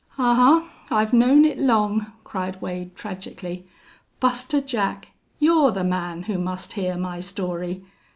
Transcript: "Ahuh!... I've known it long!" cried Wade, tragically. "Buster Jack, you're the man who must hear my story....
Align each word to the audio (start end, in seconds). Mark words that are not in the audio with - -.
"Ahuh!... 0.17 0.63
I've 0.89 1.13
known 1.13 1.45
it 1.45 1.59
long!" 1.59 2.11
cried 2.23 2.59
Wade, 2.59 2.95
tragically. 2.95 3.67
"Buster 4.19 4.59
Jack, 4.59 5.09
you're 5.37 5.69
the 5.69 5.83
man 5.83 6.23
who 6.23 6.39
must 6.39 6.73
hear 6.73 6.97
my 6.97 7.19
story.... 7.19 7.83